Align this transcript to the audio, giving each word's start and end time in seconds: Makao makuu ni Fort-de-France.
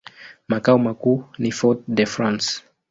Makao 0.47 0.77
makuu 0.77 1.23
ni 1.39 1.51
Fort-de-France. 1.51 2.63